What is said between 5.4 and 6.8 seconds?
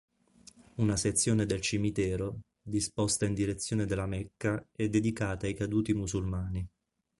ai caduti musulmani.